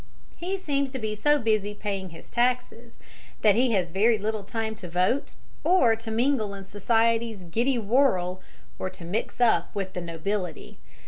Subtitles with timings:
[0.35, 2.97] He seems to be so busy paying his taxes
[3.43, 8.41] that he has very little time to vote, or to mingle in society's giddy whirl,
[8.79, 10.79] or to mix up with the nobility.